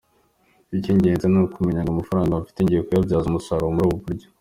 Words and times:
Icy’ingenzi 0.75 1.25
ni 1.29 1.39
ukumenya 1.43 1.81
ngo 1.81 1.91
amafaranga 1.93 2.41
mfite 2.41 2.59
ngiye 2.61 2.81
kuyabyaza 2.85 3.27
umusaruro 3.27 3.73
muri 3.75 3.87
ubu 3.89 3.99
buryo. 4.03 4.27